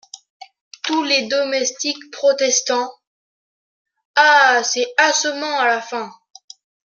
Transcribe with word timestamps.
Tous 0.81 1.03
Les 1.03 1.27
Domestiques, 1.27 2.09
protestant.— 2.11 2.91
Ah! 4.15 4.63
c’est 4.63 4.91
assommant 4.97 5.59
à 5.59 5.67
la 5.67 5.79
fin!… 5.79 6.11